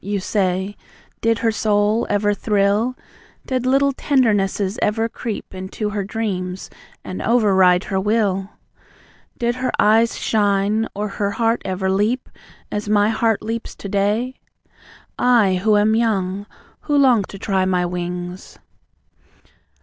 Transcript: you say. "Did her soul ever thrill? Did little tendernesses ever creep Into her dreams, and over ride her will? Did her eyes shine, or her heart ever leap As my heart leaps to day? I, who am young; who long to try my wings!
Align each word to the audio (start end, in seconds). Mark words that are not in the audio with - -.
you 0.03 0.19
say. 0.19 0.75
"Did 1.21 1.37
her 1.45 1.51
soul 1.51 2.07
ever 2.09 2.33
thrill? 2.33 2.97
Did 3.45 3.67
little 3.67 3.91
tendernesses 3.93 4.79
ever 4.81 5.07
creep 5.07 5.53
Into 5.53 5.91
her 5.91 6.03
dreams, 6.03 6.71
and 7.03 7.21
over 7.21 7.53
ride 7.53 7.83
her 7.83 7.99
will? 7.99 8.49
Did 9.37 9.57
her 9.57 9.71
eyes 9.77 10.17
shine, 10.17 10.87
or 10.95 11.07
her 11.07 11.29
heart 11.29 11.61
ever 11.65 11.87
leap 11.91 12.29
As 12.71 12.89
my 12.89 13.09
heart 13.09 13.43
leaps 13.43 13.75
to 13.75 13.87
day? 13.89 14.39
I, 15.19 15.61
who 15.63 15.77
am 15.77 15.93
young; 15.93 16.47
who 16.79 16.97
long 16.97 17.21
to 17.25 17.37
try 17.37 17.65
my 17.65 17.85
wings! 17.85 18.57